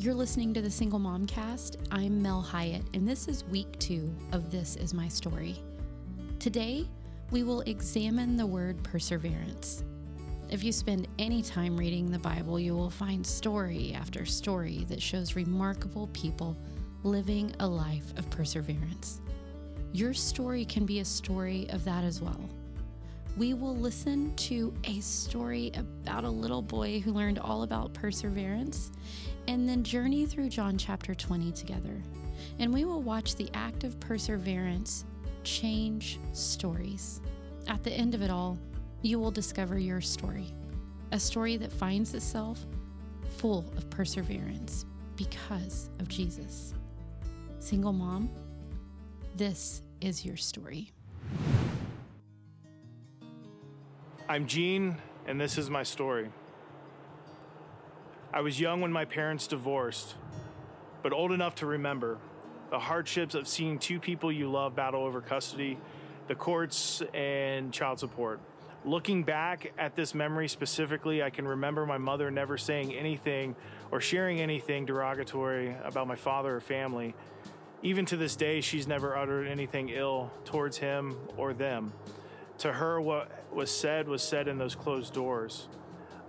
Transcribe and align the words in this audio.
You're 0.00 0.14
listening 0.14 0.54
to 0.54 0.62
the 0.62 0.70
Single 0.70 1.00
Mom 1.00 1.26
Cast. 1.26 1.78
I'm 1.90 2.22
Mel 2.22 2.40
Hyatt, 2.40 2.84
and 2.94 3.06
this 3.06 3.26
is 3.26 3.42
week 3.42 3.76
two 3.80 4.14
of 4.30 4.48
This 4.48 4.76
Is 4.76 4.94
My 4.94 5.08
Story. 5.08 5.56
Today, 6.38 6.86
we 7.32 7.42
will 7.42 7.62
examine 7.62 8.36
the 8.36 8.46
word 8.46 8.80
perseverance. 8.84 9.82
If 10.50 10.62
you 10.62 10.70
spend 10.70 11.08
any 11.18 11.42
time 11.42 11.76
reading 11.76 12.12
the 12.12 12.18
Bible, 12.20 12.60
you 12.60 12.76
will 12.76 12.90
find 12.90 13.26
story 13.26 13.92
after 13.92 14.24
story 14.24 14.86
that 14.88 15.02
shows 15.02 15.34
remarkable 15.34 16.06
people 16.12 16.56
living 17.02 17.52
a 17.58 17.66
life 17.66 18.16
of 18.16 18.30
perseverance. 18.30 19.20
Your 19.92 20.14
story 20.14 20.64
can 20.64 20.86
be 20.86 21.00
a 21.00 21.04
story 21.04 21.66
of 21.70 21.84
that 21.86 22.04
as 22.04 22.22
well 22.22 22.48
we 23.38 23.54
will 23.54 23.76
listen 23.76 24.34
to 24.34 24.74
a 24.82 24.98
story 24.98 25.70
about 25.76 26.24
a 26.24 26.28
little 26.28 26.60
boy 26.60 26.98
who 26.98 27.12
learned 27.12 27.38
all 27.38 27.62
about 27.62 27.94
perseverance 27.94 28.90
and 29.46 29.68
then 29.68 29.84
journey 29.84 30.26
through 30.26 30.48
John 30.48 30.76
chapter 30.76 31.14
20 31.14 31.52
together. 31.52 32.02
And 32.58 32.74
we 32.74 32.84
will 32.84 33.00
watch 33.00 33.36
the 33.36 33.48
act 33.54 33.84
of 33.84 33.98
perseverance 34.00 35.04
change 35.44 36.18
stories. 36.32 37.20
At 37.68 37.84
the 37.84 37.92
end 37.92 38.16
of 38.16 38.22
it 38.22 38.30
all, 38.30 38.58
you 39.02 39.20
will 39.20 39.30
discover 39.30 39.78
your 39.78 40.00
story, 40.00 40.52
a 41.12 41.20
story 41.20 41.56
that 41.58 41.72
finds 41.72 42.14
itself 42.14 42.66
full 43.36 43.72
of 43.76 43.88
perseverance 43.88 44.84
because 45.14 45.90
of 46.00 46.08
Jesus. 46.08 46.74
Single 47.60 47.92
mom, 47.92 48.30
this 49.36 49.82
is 50.00 50.24
your 50.24 50.36
story. 50.36 50.90
I'm 54.30 54.46
Gene, 54.46 54.98
and 55.26 55.40
this 55.40 55.56
is 55.56 55.70
my 55.70 55.82
story. 55.82 56.28
I 58.30 58.42
was 58.42 58.60
young 58.60 58.82
when 58.82 58.92
my 58.92 59.06
parents 59.06 59.46
divorced, 59.46 60.16
but 61.02 61.14
old 61.14 61.32
enough 61.32 61.54
to 61.56 61.66
remember 61.66 62.18
the 62.68 62.78
hardships 62.78 63.34
of 63.34 63.48
seeing 63.48 63.78
two 63.78 63.98
people 63.98 64.30
you 64.30 64.50
love 64.50 64.76
battle 64.76 65.02
over 65.02 65.22
custody, 65.22 65.78
the 66.26 66.34
courts, 66.34 67.02
and 67.14 67.72
child 67.72 68.00
support. 68.00 68.38
Looking 68.84 69.22
back 69.22 69.72
at 69.78 69.96
this 69.96 70.14
memory 70.14 70.48
specifically, 70.48 71.22
I 71.22 71.30
can 71.30 71.48
remember 71.48 71.86
my 71.86 71.96
mother 71.96 72.30
never 72.30 72.58
saying 72.58 72.94
anything 72.94 73.56
or 73.90 73.98
sharing 73.98 74.42
anything 74.42 74.84
derogatory 74.84 75.74
about 75.82 76.06
my 76.06 76.16
father 76.16 76.56
or 76.56 76.60
family. 76.60 77.14
Even 77.82 78.04
to 78.04 78.18
this 78.18 78.36
day, 78.36 78.60
she's 78.60 78.86
never 78.86 79.16
uttered 79.16 79.48
anything 79.48 79.88
ill 79.88 80.30
towards 80.44 80.76
him 80.76 81.16
or 81.38 81.54
them. 81.54 81.94
To 82.58 82.72
her, 82.72 83.00
what 83.00 83.30
was 83.52 83.70
said 83.70 84.08
was 84.08 84.22
said 84.22 84.48
in 84.48 84.58
those 84.58 84.74
closed 84.74 85.14
doors. 85.14 85.68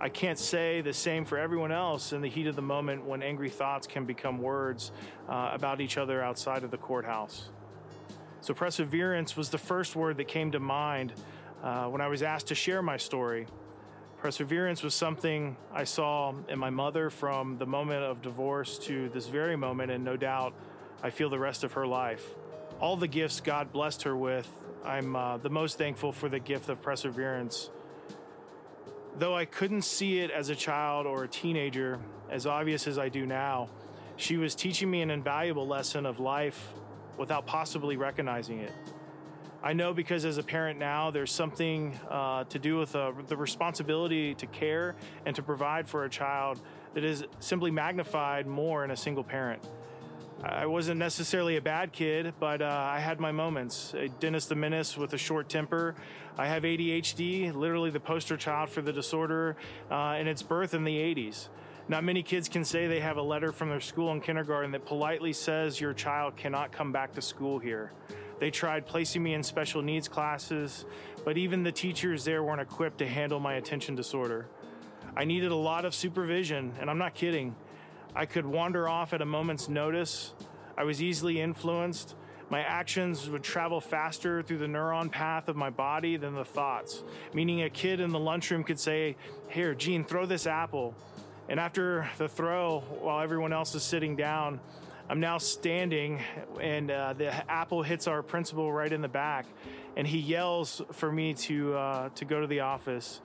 I 0.00 0.08
can't 0.08 0.38
say 0.38 0.80
the 0.80 0.94
same 0.94 1.24
for 1.24 1.36
everyone 1.36 1.72
else 1.72 2.12
in 2.12 2.22
the 2.22 2.28
heat 2.28 2.46
of 2.46 2.56
the 2.56 2.62
moment 2.62 3.04
when 3.04 3.22
angry 3.22 3.50
thoughts 3.50 3.86
can 3.86 4.06
become 4.06 4.38
words 4.38 4.92
uh, 5.28 5.50
about 5.52 5.80
each 5.80 5.98
other 5.98 6.22
outside 6.22 6.64
of 6.64 6.70
the 6.70 6.78
courthouse. 6.78 7.50
So, 8.40 8.54
perseverance 8.54 9.36
was 9.36 9.50
the 9.50 9.58
first 9.58 9.94
word 9.94 10.16
that 10.16 10.28
came 10.28 10.52
to 10.52 10.60
mind 10.60 11.12
uh, 11.62 11.86
when 11.86 12.00
I 12.00 12.08
was 12.08 12.22
asked 12.22 12.46
to 12.46 12.54
share 12.54 12.80
my 12.80 12.96
story. 12.96 13.46
Perseverance 14.18 14.82
was 14.82 14.94
something 14.94 15.56
I 15.72 15.84
saw 15.84 16.32
in 16.48 16.58
my 16.58 16.70
mother 16.70 17.10
from 17.10 17.58
the 17.58 17.66
moment 17.66 18.04
of 18.04 18.22
divorce 18.22 18.78
to 18.80 19.08
this 19.10 19.26
very 19.26 19.56
moment, 19.56 19.90
and 19.90 20.04
no 20.04 20.16
doubt 20.16 20.54
I 21.02 21.10
feel 21.10 21.28
the 21.28 21.38
rest 21.38 21.64
of 21.64 21.72
her 21.72 21.86
life. 21.86 22.24
All 22.80 22.96
the 22.96 23.08
gifts 23.08 23.40
God 23.40 23.72
blessed 23.72 24.04
her 24.04 24.16
with 24.16 24.48
I'm 24.84 25.14
uh, 25.14 25.36
the 25.36 25.50
most 25.50 25.76
thankful 25.76 26.12
for 26.12 26.30
the 26.30 26.38
gift 26.38 26.70
of 26.70 26.80
perseverance. 26.80 27.68
Though 29.18 29.36
I 29.36 29.44
couldn't 29.44 29.82
see 29.82 30.20
it 30.20 30.30
as 30.30 30.48
a 30.48 30.54
child 30.54 31.06
or 31.06 31.24
a 31.24 31.28
teenager, 31.28 32.00
as 32.30 32.46
obvious 32.46 32.86
as 32.86 32.98
I 32.98 33.10
do 33.10 33.26
now, 33.26 33.68
she 34.16 34.38
was 34.38 34.54
teaching 34.54 34.90
me 34.90 35.02
an 35.02 35.10
invaluable 35.10 35.66
lesson 35.66 36.06
of 36.06 36.18
life 36.18 36.72
without 37.18 37.46
possibly 37.46 37.98
recognizing 37.98 38.60
it. 38.60 38.72
I 39.62 39.74
know 39.74 39.92
because 39.92 40.24
as 40.24 40.38
a 40.38 40.42
parent 40.42 40.78
now, 40.78 41.10
there's 41.10 41.30
something 41.30 41.98
uh, 42.08 42.44
to 42.44 42.58
do 42.58 42.78
with 42.78 42.96
uh, 42.96 43.12
the 43.28 43.36
responsibility 43.36 44.34
to 44.36 44.46
care 44.46 44.94
and 45.26 45.36
to 45.36 45.42
provide 45.42 45.86
for 45.86 46.04
a 46.04 46.08
child 46.08 46.58
that 46.94 47.04
is 47.04 47.24
simply 47.40 47.70
magnified 47.70 48.46
more 48.46 48.82
in 48.84 48.90
a 48.90 48.96
single 48.96 49.24
parent. 49.24 49.62
I 50.42 50.64
wasn't 50.64 50.98
necessarily 50.98 51.56
a 51.56 51.60
bad 51.60 51.92
kid, 51.92 52.32
but 52.40 52.62
uh, 52.62 52.66
I 52.66 52.98
had 52.98 53.20
my 53.20 53.30
moments. 53.30 53.94
Dennis 54.20 54.46
the 54.46 54.54
Menace 54.54 54.96
with 54.96 55.12
a 55.12 55.18
short 55.18 55.50
temper. 55.50 55.94
I 56.38 56.46
have 56.46 56.62
ADHD, 56.62 57.54
literally 57.54 57.90
the 57.90 58.00
poster 58.00 58.38
child 58.38 58.70
for 58.70 58.80
the 58.80 58.92
disorder, 58.92 59.56
uh, 59.90 60.12
and 60.12 60.26
its 60.26 60.42
birth 60.42 60.72
in 60.72 60.84
the 60.84 60.96
80s. 60.96 61.48
Not 61.88 62.04
many 62.04 62.22
kids 62.22 62.48
can 62.48 62.64
say 62.64 62.86
they 62.86 63.00
have 63.00 63.18
a 63.18 63.22
letter 63.22 63.52
from 63.52 63.68
their 63.68 63.80
school 63.80 64.12
in 64.12 64.22
kindergarten 64.22 64.70
that 64.70 64.86
politely 64.86 65.34
says 65.34 65.78
your 65.78 65.92
child 65.92 66.36
cannot 66.38 66.72
come 66.72 66.90
back 66.90 67.12
to 67.14 67.20
school 67.20 67.58
here. 67.58 67.92
They 68.38 68.50
tried 68.50 68.86
placing 68.86 69.22
me 69.22 69.34
in 69.34 69.42
special 69.42 69.82
needs 69.82 70.08
classes, 70.08 70.86
but 71.22 71.36
even 71.36 71.64
the 71.64 71.72
teachers 71.72 72.24
there 72.24 72.42
weren't 72.42 72.62
equipped 72.62 72.96
to 72.98 73.06
handle 73.06 73.40
my 73.40 73.54
attention 73.54 73.94
disorder. 73.94 74.46
I 75.14 75.26
needed 75.26 75.50
a 75.50 75.56
lot 75.56 75.84
of 75.84 75.94
supervision, 75.94 76.72
and 76.80 76.88
I'm 76.88 76.98
not 76.98 77.12
kidding. 77.12 77.56
I 78.14 78.26
could 78.26 78.46
wander 78.46 78.88
off 78.88 79.12
at 79.12 79.22
a 79.22 79.26
moment's 79.26 79.68
notice. 79.68 80.32
I 80.76 80.84
was 80.84 81.02
easily 81.02 81.40
influenced. 81.40 82.14
My 82.48 82.60
actions 82.60 83.30
would 83.30 83.44
travel 83.44 83.80
faster 83.80 84.42
through 84.42 84.58
the 84.58 84.66
neuron 84.66 85.10
path 85.10 85.48
of 85.48 85.54
my 85.54 85.70
body 85.70 86.16
than 86.16 86.34
the 86.34 86.44
thoughts, 86.44 87.04
meaning 87.32 87.62
a 87.62 87.70
kid 87.70 88.00
in 88.00 88.10
the 88.10 88.18
lunchroom 88.18 88.64
could 88.64 88.80
say, 88.80 89.16
Here, 89.48 89.74
Gene, 89.74 90.04
throw 90.04 90.26
this 90.26 90.48
apple. 90.48 90.94
And 91.48 91.60
after 91.60 92.08
the 92.18 92.28
throw, 92.28 92.80
while 92.80 93.20
everyone 93.20 93.52
else 93.52 93.74
is 93.74 93.84
sitting 93.84 94.16
down, 94.16 94.60
I'm 95.08 95.20
now 95.20 95.38
standing, 95.38 96.20
and 96.60 96.90
uh, 96.90 97.12
the 97.12 97.32
apple 97.50 97.82
hits 97.82 98.06
our 98.06 98.22
principal 98.22 98.72
right 98.72 98.92
in 98.92 99.00
the 99.00 99.08
back, 99.08 99.46
and 99.96 100.06
he 100.06 100.18
yells 100.18 100.82
for 100.92 101.10
me 101.10 101.34
to 101.34 101.74
uh, 101.74 102.08
to 102.10 102.24
go 102.24 102.40
to 102.40 102.46
the 102.46 102.60
office. 102.60 103.20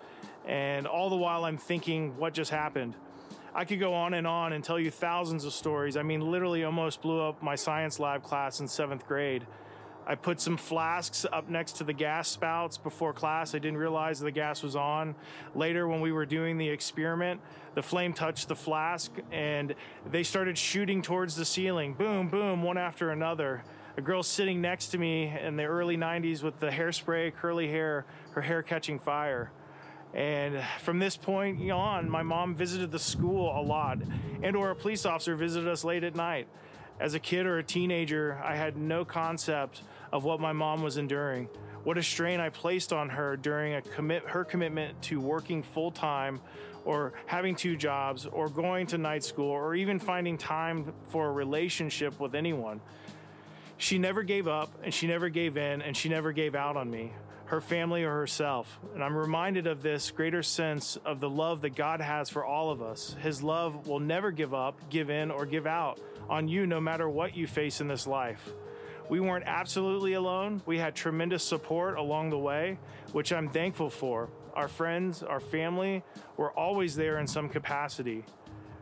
And 0.48 0.88
all 0.88 1.10
the 1.10 1.16
while, 1.16 1.46
I'm 1.46 1.58
thinking, 1.58 2.18
what 2.18 2.34
just 2.34 2.52
happened? 2.52 2.96
I 3.58 3.64
could 3.64 3.80
go 3.80 3.94
on 3.94 4.14
and 4.14 4.28
on 4.28 4.52
and 4.52 4.62
tell 4.62 4.78
you 4.78 4.92
thousands 4.92 5.46
of 5.46 5.54
stories. 5.54 5.96
I 5.96 6.04
mean, 6.04 6.20
literally 6.20 6.66
almost 6.66 7.02
blew 7.02 7.22
up 7.22 7.42
my 7.42 7.56
science 7.56 8.02
lab 8.02 8.22
class 8.22 8.60
in 8.60 8.68
seventh 8.68 9.08
grade. 9.08 9.48
I 10.06 10.16
put 10.16 10.42
some 10.42 10.58
flasks 10.58 11.26
up 11.32 11.48
next 11.48 11.78
to 11.78 11.86
the 11.86 11.94
gas 11.94 12.28
spouts 12.28 12.78
before 12.78 13.14
class. 13.14 13.56
I 13.56 13.60
didn't 13.60 13.78
realize 13.78 14.20
the 14.20 14.30
gas 14.30 14.62
was 14.62 14.76
on. 14.76 15.16
Later, 15.56 15.88
when 15.88 16.02
we 16.02 16.12
were 16.12 16.26
doing 16.26 16.58
the 16.58 16.68
experiment, 16.68 17.40
the 17.76 17.82
flame 17.82 18.12
touched 18.12 18.50
the 18.50 18.56
flask 18.58 19.10
and 19.32 19.74
they 20.12 20.22
started 20.22 20.58
shooting 20.58 21.02
towards 21.02 21.38
the 21.38 21.46
ceiling. 21.46 21.94
Boom, 21.94 22.28
boom, 22.28 22.62
one 22.62 22.78
after 22.78 23.12
another. 23.12 23.64
A 23.96 24.02
girl 24.02 24.22
sitting 24.22 24.60
next 24.60 24.88
to 24.88 24.98
me 24.98 25.34
in 25.40 25.56
the 25.56 25.64
early 25.64 25.96
90s 25.96 26.44
with 26.44 26.60
the 26.60 26.68
hairspray, 26.68 27.34
curly 27.34 27.70
hair, 27.70 28.06
her 28.32 28.42
hair 28.42 28.62
catching 28.62 29.00
fire. 29.00 29.50
And 30.16 30.64
from 30.80 31.00
this 31.00 31.18
point 31.18 31.70
on, 31.70 32.10
my 32.10 32.24
mom 32.24 32.56
visited 32.56 32.90
the 32.90 33.00
school 33.00 33.60
a 33.60 33.62
lot, 33.62 34.00
and 34.42 34.56
or 34.56 34.72
a 34.72 34.76
police 34.76 35.06
officer 35.06 35.36
visited 35.36 35.68
us 35.68 35.84
late 35.84 36.06
at 36.06 36.16
night. 36.16 36.48
As 37.02 37.14
a 37.14 37.20
kid 37.20 37.46
or 37.46 37.58
a 37.58 37.64
teenager, 37.64 38.42
I 38.42 38.56
had 38.56 38.78
no 38.78 39.04
concept 39.04 39.82
of 40.14 40.24
what 40.24 40.40
my 40.40 40.54
mom 40.54 40.82
was 40.82 40.98
enduring. 40.98 41.50
What 41.84 41.98
a 41.98 42.04
strain 42.04 42.40
I 42.40 42.48
placed 42.48 42.94
on 42.94 43.10
her 43.10 43.36
during 43.36 43.80
commit 43.82 44.24
her 44.24 44.46
commitment 44.46 45.02
to 45.04 45.20
working 45.20 45.62
full 45.62 45.92
time 45.92 46.40
or 46.86 47.12
having 47.26 47.56
two 47.56 47.76
jobs 47.76 48.26
or 48.26 48.48
going 48.48 48.88
to 48.88 48.98
night 48.98 49.24
school 49.24 49.52
or 49.52 49.76
even 49.76 50.00
finding 50.00 50.38
time 50.38 50.94
for 51.10 51.28
a 51.28 51.32
relationship 51.32 52.18
with 52.20 52.34
anyone. 52.34 52.80
She 53.78 53.98
never 53.98 54.24
gave 54.24 54.48
up 54.48 54.72
and 54.84 54.94
she 54.94 55.06
never 55.08 55.28
gave 55.28 55.58
in 55.58 55.82
and 55.82 55.98
she 55.98 56.08
never 56.08 56.32
gave 56.32 56.56
out 56.56 56.78
on 56.78 56.90
me 56.90 57.12
her 57.46 57.62
family, 57.62 58.04
or 58.04 58.12
herself. 58.12 58.80
And 58.94 59.04
I'm 59.04 59.16
reminded 59.16 59.68
of 59.68 59.82
this 59.82 60.12
greater 60.12 60.42
sense 60.42 60.98
of 61.06 61.20
the 61.20 61.30
love 61.30 61.62
that 61.62 61.76
God 61.76 62.02
has 62.02 62.30
for 62.30 62.44
all 62.44 62.72
of 62.72 62.82
us. 62.82 63.16
His 63.22 63.44
love 63.44 63.88
will 63.88 64.00
never 64.00 64.32
give 64.32 64.54
up, 64.54 64.90
give 64.90 65.10
in, 65.10 65.30
or 65.30 65.46
give 65.46 65.68
out 65.68 66.00
on 66.30 66.48
you 66.48 66.66
no 66.66 66.82
matter 66.82 67.08
what 67.08 67.38
you 67.38 67.46
face 67.46 67.82
in 67.82 67.88
this 67.88 68.08
life. 68.08 68.52
We 69.10 69.20
weren't 69.20 69.46
absolutely 69.46 70.14
alone. 70.14 70.64
We 70.66 70.80
had 70.80 70.96
tremendous 70.96 71.44
support 71.44 71.98
along 71.98 72.32
the 72.32 72.40
way, 72.40 72.80
which 73.12 73.32
I'm 73.32 73.50
thankful 73.50 73.92
for. 73.92 74.30
Our 74.56 74.68
friends, 74.68 75.22
our 75.22 75.40
family 75.40 76.04
were 76.38 76.52
always 76.52 76.96
there 76.96 77.20
in 77.20 77.28
some 77.28 77.50
capacity. 77.50 78.24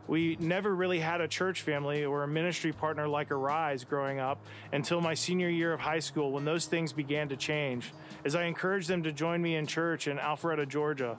We 0.07 0.35
never 0.39 0.75
really 0.75 0.99
had 0.99 1.21
a 1.21 1.27
church 1.27 1.61
family 1.61 2.03
or 2.03 2.23
a 2.23 2.27
ministry 2.27 2.73
partner 2.73 3.07
like 3.07 3.31
Arise 3.31 3.83
growing 3.85 4.19
up 4.19 4.45
until 4.73 4.99
my 4.99 5.13
senior 5.13 5.49
year 5.49 5.73
of 5.73 5.79
high 5.79 5.99
school 5.99 6.31
when 6.31 6.43
those 6.43 6.65
things 6.65 6.91
began 6.91 7.29
to 7.29 7.37
change. 7.37 7.93
As 8.25 8.35
I 8.35 8.43
encouraged 8.43 8.89
them 8.89 9.03
to 9.03 9.11
join 9.11 9.41
me 9.41 9.55
in 9.55 9.65
church 9.65 10.07
in 10.07 10.17
Alpharetta, 10.17 10.67
Georgia, 10.67 11.15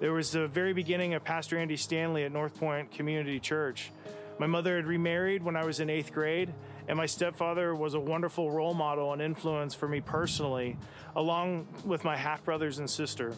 there 0.00 0.12
was 0.12 0.30
the 0.32 0.48
very 0.48 0.72
beginning 0.72 1.14
of 1.14 1.22
Pastor 1.22 1.58
Andy 1.58 1.76
Stanley 1.76 2.24
at 2.24 2.32
North 2.32 2.58
Point 2.58 2.90
Community 2.90 3.38
Church. 3.38 3.92
My 4.38 4.46
mother 4.46 4.76
had 4.76 4.86
remarried 4.86 5.42
when 5.42 5.54
I 5.54 5.64
was 5.64 5.78
in 5.78 5.90
eighth 5.90 6.12
grade, 6.12 6.52
and 6.88 6.96
my 6.96 7.06
stepfather 7.06 7.74
was 7.74 7.94
a 7.94 8.00
wonderful 8.00 8.50
role 8.50 8.74
model 8.74 9.12
and 9.12 9.22
influence 9.22 9.74
for 9.74 9.86
me 9.86 10.00
personally, 10.00 10.78
along 11.14 11.68
with 11.84 12.02
my 12.02 12.16
half 12.16 12.44
brothers 12.44 12.78
and 12.78 12.88
sister. 12.88 13.34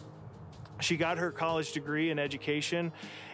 She 0.79 0.97
got 0.97 1.17
her 1.17 1.31
college 1.31 1.71
degree 1.71 2.09
in 2.09 2.19
education 2.19 2.91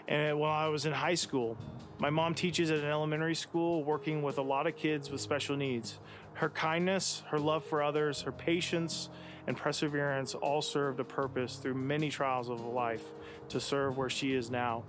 and 0.08 0.40
while 0.40 0.52
I 0.52 0.68
was 0.68 0.86
in 0.86 0.94
high 0.94 1.16
school. 1.16 1.58
My 2.00 2.10
mom 2.10 2.34
teaches 2.34 2.72
at 2.72 2.80
an 2.80 2.90
elementary 2.90 3.36
school, 3.36 3.84
working 3.84 4.24
with 4.24 4.40
a 4.40 4.42
lot 4.42 4.66
of 4.66 4.76
kids 4.76 5.12
with 5.12 5.22
special 5.22 5.56
needs. 5.56 6.00
Her 6.34 6.50
kindness, 6.50 7.24
her 7.28 7.40
love 7.40 7.64
for 7.64 7.84
others, 7.84 8.22
her 8.22 8.32
patience, 8.32 9.10
and 9.48 9.56
perseverance 9.56 10.34
all 10.34 10.62
served 10.62 11.00
a 11.00 11.04
purpose 11.04 11.58
through 11.58 11.76
many 11.76 12.10
trials 12.10 12.50
of 12.50 12.62
life 12.62 13.04
to 13.50 13.60
serve 13.60 13.98
where 13.98 14.10
she 14.10 14.34
is 14.34 14.50
now. 14.50 14.84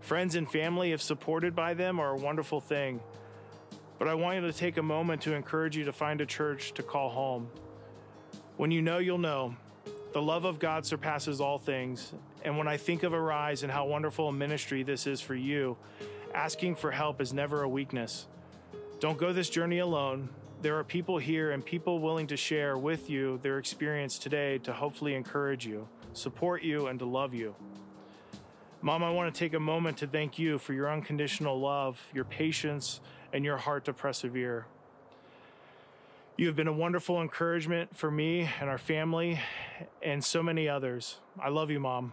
Friends 0.00 0.34
and 0.34 0.50
family, 0.50 0.92
if 0.92 1.00
supported 1.00 1.54
by 1.54 1.72
them, 1.72 1.98
are 1.98 2.10
a 2.10 2.18
wonderful 2.18 2.60
thing. 2.60 3.00
But 3.98 4.08
I 4.08 4.14
want 4.14 4.36
you 4.36 4.42
to 4.42 4.52
take 4.52 4.76
a 4.76 4.82
moment 4.82 5.22
to 5.22 5.34
encourage 5.34 5.76
you 5.76 5.84
to 5.84 5.92
find 5.92 6.20
a 6.20 6.26
church 6.26 6.72
to 6.74 6.82
call 6.82 7.08
home. 7.08 7.48
When 8.56 8.70
you 8.70 8.82
know, 8.82 8.98
you'll 8.98 9.18
know. 9.18 9.56
The 10.14 10.22
love 10.22 10.44
of 10.44 10.60
God 10.60 10.86
surpasses 10.86 11.40
all 11.40 11.58
things. 11.58 12.12
And 12.44 12.56
when 12.56 12.68
I 12.68 12.76
think 12.76 13.02
of 13.02 13.12
Arise 13.12 13.64
and 13.64 13.72
how 13.72 13.86
wonderful 13.86 14.28
a 14.28 14.32
ministry 14.32 14.84
this 14.84 15.08
is 15.08 15.20
for 15.20 15.34
you, 15.34 15.76
asking 16.32 16.76
for 16.76 16.92
help 16.92 17.20
is 17.20 17.32
never 17.32 17.64
a 17.64 17.68
weakness. 17.68 18.28
Don't 19.00 19.18
go 19.18 19.32
this 19.32 19.50
journey 19.50 19.80
alone. 19.80 20.28
There 20.62 20.78
are 20.78 20.84
people 20.84 21.18
here 21.18 21.50
and 21.50 21.64
people 21.64 21.98
willing 21.98 22.28
to 22.28 22.36
share 22.36 22.78
with 22.78 23.10
you 23.10 23.40
their 23.42 23.58
experience 23.58 24.16
today 24.16 24.58
to 24.58 24.72
hopefully 24.72 25.16
encourage 25.16 25.66
you, 25.66 25.88
support 26.12 26.62
you, 26.62 26.86
and 26.86 27.00
to 27.00 27.04
love 27.04 27.34
you. 27.34 27.56
Mom, 28.82 29.02
I 29.02 29.10
want 29.10 29.34
to 29.34 29.36
take 29.36 29.54
a 29.54 29.60
moment 29.60 29.98
to 29.98 30.06
thank 30.06 30.38
you 30.38 30.58
for 30.58 30.74
your 30.74 30.92
unconditional 30.92 31.58
love, 31.58 32.00
your 32.14 32.24
patience, 32.24 33.00
and 33.32 33.44
your 33.44 33.56
heart 33.56 33.86
to 33.86 33.92
persevere. 33.92 34.66
You 36.36 36.48
have 36.48 36.56
been 36.56 36.66
a 36.66 36.72
wonderful 36.72 37.22
encouragement 37.22 37.96
for 37.96 38.10
me 38.10 38.50
and 38.60 38.68
our 38.68 38.78
family 38.78 39.38
and 40.02 40.24
so 40.24 40.42
many 40.42 40.68
others. 40.68 41.18
I 41.40 41.48
love 41.48 41.70
you, 41.70 41.78
Mom. 41.78 42.12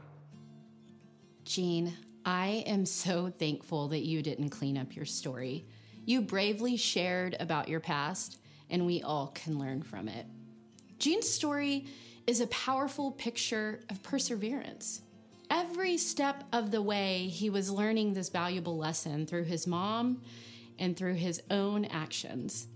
Gene, 1.44 1.98
I 2.24 2.64
am 2.68 2.86
so 2.86 3.32
thankful 3.32 3.88
that 3.88 4.06
you 4.06 4.22
didn't 4.22 4.50
clean 4.50 4.78
up 4.78 4.96
your 4.96 5.06
story. 5.06 5.66
You 6.06 6.22
bravely 6.22 6.78
shared 6.78 7.36
about 7.40 7.68
your 7.68 7.80
past, 7.80 8.38
and 8.70 8.86
we 8.86 9.02
all 9.02 9.32
can 9.34 9.58
learn 9.58 9.82
from 9.82 10.08
it. 10.08 10.28
Gene's 11.00 11.28
story 11.28 11.88
is 12.28 12.42
a 12.42 12.48
powerful 12.48 13.12
picture 13.14 13.80
of 13.90 14.04
perseverance. 14.04 15.02
Every 15.50 15.98
step 15.98 16.44
of 16.54 16.70
the 16.70 16.84
way, 16.84 17.26
he 17.26 17.50
was 17.50 17.72
learning 17.72 18.14
this 18.14 18.30
valuable 18.30 18.78
lesson 18.78 19.26
through 19.26 19.46
his 19.46 19.66
mom 19.66 20.22
and 20.78 20.96
through 20.96 21.16
his 21.16 21.42
own 21.50 21.86
actions. 21.86 22.68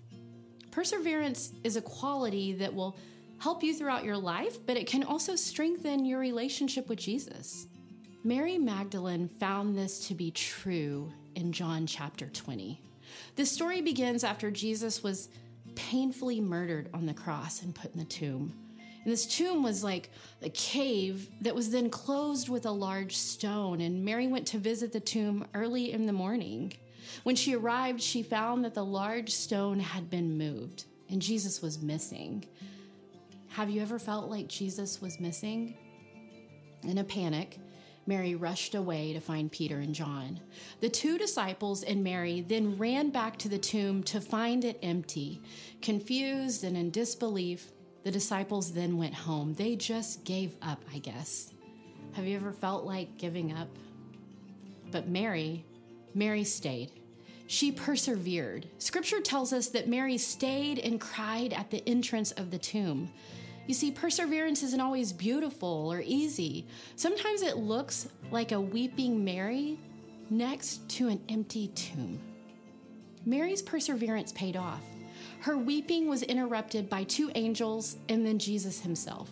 Perseverance 0.75 1.53
is 1.63 1.77
a 1.77 1.81
quality 1.81 2.51
that 2.51 2.75
will 2.75 2.97
help 3.39 3.63
you 3.63 3.73
throughout 3.73 4.03
your 4.03 4.17
life, 4.17 4.57
but 4.65 4.75
it 4.75 4.87
can 4.87 5.05
also 5.05 5.33
strengthen 5.37 6.03
your 6.03 6.19
relationship 6.19 6.89
with 6.89 6.99
Jesus. 6.99 7.67
Mary 8.25 8.57
Magdalene 8.57 9.29
found 9.29 9.77
this 9.77 10.05
to 10.09 10.13
be 10.13 10.31
true 10.31 11.09
in 11.35 11.53
John 11.53 11.87
chapter 11.87 12.27
20. 12.27 12.81
The 13.37 13.45
story 13.45 13.79
begins 13.79 14.25
after 14.25 14.51
Jesus 14.51 15.01
was 15.01 15.29
painfully 15.75 16.41
murdered 16.41 16.89
on 16.93 17.05
the 17.05 17.13
cross 17.13 17.61
and 17.61 17.73
put 17.73 17.93
in 17.93 17.99
the 17.99 18.05
tomb. 18.05 18.53
And 19.05 19.13
this 19.13 19.25
tomb 19.25 19.63
was 19.63 19.81
like 19.81 20.09
a 20.41 20.49
cave 20.49 21.29
that 21.39 21.55
was 21.55 21.71
then 21.71 21.89
closed 21.89 22.49
with 22.49 22.65
a 22.65 22.71
large 22.71 23.15
stone. 23.15 23.79
And 23.79 24.03
Mary 24.03 24.27
went 24.27 24.47
to 24.47 24.57
visit 24.57 24.91
the 24.91 24.99
tomb 24.99 25.47
early 25.53 25.93
in 25.93 26.05
the 26.05 26.11
morning. 26.11 26.73
When 27.23 27.35
she 27.35 27.55
arrived, 27.55 28.01
she 28.01 28.23
found 28.23 28.65
that 28.65 28.73
the 28.73 28.85
large 28.85 29.31
stone 29.31 29.79
had 29.79 30.09
been 30.09 30.37
moved 30.37 30.85
and 31.09 31.21
Jesus 31.21 31.61
was 31.61 31.81
missing. 31.81 32.45
Have 33.49 33.69
you 33.69 33.81
ever 33.81 33.99
felt 33.99 34.29
like 34.29 34.47
Jesus 34.47 35.01
was 35.01 35.19
missing? 35.19 35.77
In 36.83 36.97
a 36.97 37.03
panic, 37.03 37.59
Mary 38.07 38.35
rushed 38.35 38.75
away 38.75 39.13
to 39.13 39.19
find 39.19 39.51
Peter 39.51 39.79
and 39.79 39.95
John. 39.95 40.39
The 40.79 40.89
two 40.89 41.17
disciples 41.17 41.83
and 41.83 42.03
Mary 42.03 42.41
then 42.41 42.77
ran 42.77 43.09
back 43.09 43.37
to 43.39 43.49
the 43.49 43.57
tomb 43.57 44.03
to 44.03 44.21
find 44.21 44.63
it 44.63 44.79
empty. 44.83 45.41
Confused 45.81 46.63
and 46.63 46.77
in 46.77 46.91
disbelief, 46.91 47.71
the 48.03 48.11
disciples 48.11 48.73
then 48.73 48.97
went 48.97 49.15
home. 49.15 49.53
They 49.53 49.75
just 49.75 50.23
gave 50.23 50.55
up, 50.61 50.83
I 50.93 50.99
guess. 50.99 51.51
Have 52.13 52.25
you 52.25 52.35
ever 52.35 52.51
felt 52.51 52.85
like 52.85 53.17
giving 53.17 53.53
up? 53.53 53.69
But 54.91 55.07
Mary, 55.07 55.65
Mary 56.15 56.43
stayed. 56.43 56.91
She 57.47 57.71
persevered. 57.71 58.67
Scripture 58.79 59.21
tells 59.21 59.53
us 59.53 59.67
that 59.67 59.87
Mary 59.87 60.17
stayed 60.17 60.79
and 60.79 60.99
cried 60.99 61.53
at 61.53 61.69
the 61.69 61.87
entrance 61.87 62.31
of 62.31 62.49
the 62.49 62.57
tomb. 62.57 63.11
You 63.67 63.73
see, 63.73 63.91
perseverance 63.91 64.63
isn't 64.63 64.81
always 64.81 65.11
beautiful 65.11 65.91
or 65.91 66.01
easy. 66.01 66.65
Sometimes 66.95 67.41
it 67.41 67.57
looks 67.57 68.07
like 68.31 68.51
a 68.51 68.61
weeping 68.61 69.23
Mary 69.23 69.77
next 70.29 70.87
to 70.89 71.07
an 71.07 71.21
empty 71.29 71.67
tomb. 71.69 72.19
Mary's 73.25 73.61
perseverance 73.61 74.31
paid 74.31 74.55
off. 74.55 74.83
Her 75.41 75.57
weeping 75.57 76.07
was 76.07 76.23
interrupted 76.23 76.89
by 76.89 77.03
two 77.03 77.31
angels 77.35 77.97
and 78.09 78.25
then 78.25 78.39
Jesus 78.39 78.81
himself. 78.81 79.29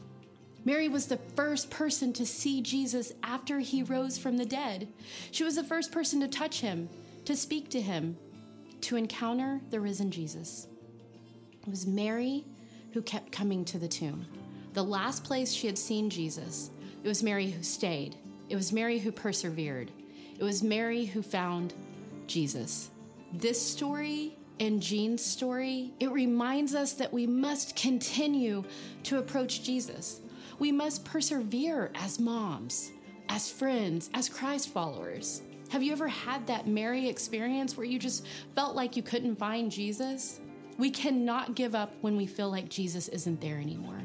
Mary 0.65 0.87
was 0.87 1.07
the 1.07 1.17
first 1.35 1.69
person 1.69 2.13
to 2.13 2.25
see 2.25 2.61
Jesus 2.61 3.13
after 3.21 3.59
he 3.59 3.83
rose 3.83 4.17
from 4.17 4.37
the 4.37 4.45
dead. 4.45 4.87
She 5.31 5.43
was 5.43 5.55
the 5.55 5.63
first 5.63 5.91
person 5.91 6.19
to 6.21 6.27
touch 6.27 6.61
him, 6.61 6.89
to 7.25 7.35
speak 7.35 7.69
to 7.71 7.81
him, 7.81 8.17
to 8.81 8.95
encounter 8.95 9.61
the 9.69 9.79
risen 9.79 10.11
Jesus. 10.11 10.67
It 11.61 11.69
was 11.69 11.87
Mary 11.87 12.45
who 12.93 13.01
kept 13.01 13.31
coming 13.31 13.65
to 13.65 13.77
the 13.77 13.87
tomb. 13.87 14.25
The 14.73 14.83
last 14.83 15.23
place 15.23 15.51
she 15.51 15.67
had 15.67 15.77
seen 15.77 16.09
Jesus, 16.09 16.69
it 17.03 17.07
was 17.07 17.23
Mary 17.23 17.51
who 17.51 17.63
stayed. 17.63 18.15
It 18.49 18.55
was 18.55 18.71
Mary 18.73 18.99
who 18.99 19.11
persevered. 19.11 19.91
It 20.37 20.43
was 20.43 20.63
Mary 20.63 21.05
who 21.05 21.21
found 21.21 21.73
Jesus. 22.27 22.89
This 23.33 23.61
story 23.61 24.37
and 24.59 24.81
Gene's 24.81 25.23
story, 25.23 25.93
it 25.99 26.11
reminds 26.11 26.75
us 26.75 26.93
that 26.93 27.11
we 27.11 27.25
must 27.25 27.75
continue 27.75 28.63
to 29.03 29.17
approach 29.17 29.63
Jesus. 29.63 30.21
We 30.59 30.71
must 30.71 31.05
persevere 31.05 31.91
as 31.95 32.19
moms, 32.19 32.91
as 33.29 33.51
friends, 33.51 34.09
as 34.13 34.29
Christ 34.29 34.69
followers. 34.69 35.41
Have 35.69 35.81
you 35.81 35.91
ever 35.91 36.07
had 36.07 36.45
that 36.47 36.67
Mary 36.67 37.09
experience 37.09 37.75
where 37.75 37.85
you 37.85 37.97
just 37.97 38.25
felt 38.53 38.75
like 38.75 38.95
you 38.95 39.03
couldn't 39.03 39.37
find 39.37 39.71
Jesus? 39.71 40.39
We 40.77 40.91
cannot 40.91 41.55
give 41.55 41.75
up 41.75 41.93
when 42.01 42.15
we 42.15 42.27
feel 42.27 42.49
like 42.49 42.69
Jesus 42.69 43.07
isn't 43.07 43.41
there 43.41 43.57
anymore. 43.57 44.01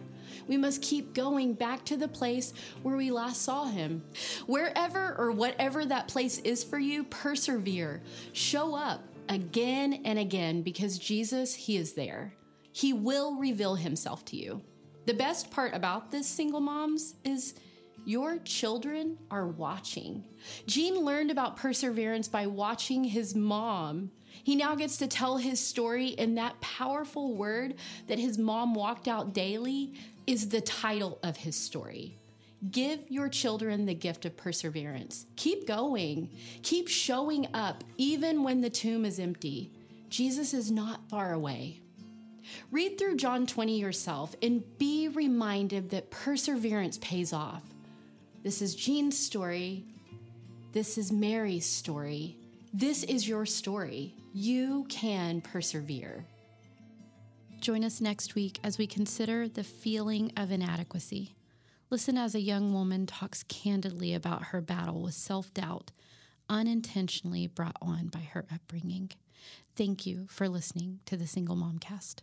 We 0.47 0.57
must 0.57 0.83
keep 0.83 1.15
going 1.15 1.53
back 1.55 1.85
to 1.87 1.97
the 1.97 2.09
place 2.09 2.55
where 2.83 2.97
we 2.97 3.11
last 3.11 3.43
saw 3.43 3.67
him. 3.67 4.03
Wherever 4.47 5.15
or 5.19 5.31
whatever 5.31 5.85
that 5.85 6.09
place 6.09 6.39
is 6.39 6.65
for 6.65 6.79
you, 6.79 7.05
persevere. 7.05 8.03
Show 8.33 8.75
up 8.75 9.03
again 9.29 10.03
and 10.05 10.19
again 10.19 10.63
because 10.63 10.99
Jesus, 10.99 11.55
he 11.55 11.77
is 11.77 11.93
there. 11.93 12.33
He 12.73 12.93
will 12.93 13.37
reveal 13.37 13.75
himself 13.75 14.25
to 14.27 14.37
you. 14.37 14.63
The 15.09 15.15
best 15.15 15.51
part 15.51 15.73
about 15.75 16.11
this, 16.11 16.27
single 16.27 16.61
moms, 16.61 17.15
is 17.25 17.55
your 18.05 18.37
children 18.41 19.17
are 19.31 19.47
watching. 19.47 20.27
Gene 20.67 20.97
learned 20.97 21.31
about 21.31 21.57
perseverance 21.57 22.29
by 22.29 22.47
watching 22.47 23.05
his 23.05 23.35
mom 23.35 24.11
he 24.45 24.55
now 24.55 24.75
gets 24.75 24.99
to 24.99 25.07
tell 25.07 25.39
his 25.39 25.59
story, 25.59 26.15
and 26.19 26.37
that 26.37 26.61
powerful 26.61 27.35
word 27.35 27.77
that 28.07 28.19
his 28.19 28.37
mom 28.37 28.75
walked 28.75 29.09
out 29.09 29.33
daily 29.33 29.95
is 30.27 30.51
the 30.51 30.61
title 30.61 31.19
of 31.23 31.39
his 31.39 31.57
story. 31.57 32.19
Give 32.71 33.01
your 33.09 33.31
children 33.31 33.87
the 33.87 33.95
gift 33.95 34.27
of 34.27 34.37
perseverance. 34.37 35.25
Keep 35.37 35.67
going. 35.67 36.31
Keep 36.63 36.89
showing 36.89 37.49
up 37.55 37.83
even 37.97 38.43
when 38.43 38.61
the 38.61 38.71
tomb 38.71 39.07
is 39.07 39.19
empty. 39.19 39.71
Jesus 40.11 40.53
is 40.53 40.71
not 40.71 41.09
far 41.09 41.33
away. 41.33 41.81
Read 42.71 42.99
through 42.99 43.17
John 43.17 43.47
20 43.47 43.79
yourself 43.79 44.35
and 44.43 44.63
be 44.79 45.09
reminded 45.09 45.91
that 45.91 46.11
perseverance 46.11 46.99
pays 46.99 47.33
off. 47.33 47.63
This 48.43 48.63
is 48.63 48.75
Gene's 48.75 49.19
story. 49.19 49.85
This 50.73 50.99
is 50.99 51.11
Mary's 51.11 51.67
story. 51.67 52.37
This 52.73 53.03
is 53.03 53.29
your 53.29 53.47
story. 53.47 54.15
You 54.33 54.87
can 54.89 55.41
persevere. 55.41 56.27
Join 57.61 57.85
us 57.85 58.01
next 58.01 58.35
week 58.35 58.61
as 58.63 58.79
we 58.79 58.87
consider 58.87 59.49
the 59.49 59.65
feeling 59.65 60.33
of 60.37 60.53
inadequacy. 60.53 61.35
Listen 61.91 62.17
as 62.17 62.35
a 62.35 62.41
young 62.41 62.73
woman 62.73 63.07
talks 63.07 63.43
candidly 63.43 64.15
about 64.15 64.45
her 64.45 64.61
battle 64.61 65.03
with 65.03 65.15
self 65.15 65.53
doubt, 65.55 65.91
unintentionally 66.49 67.47
brought 67.47 67.77
on 67.83 68.09
by 68.09 68.21
her 68.21 68.45
upbringing. 68.53 69.11
Thank 69.75 70.07
you 70.07 70.27
for 70.29 70.49
listening 70.49 71.01
to 71.07 71.17
the 71.17 71.27
Single 71.27 71.57
Mom 71.57 71.79
Cast. 71.79 72.17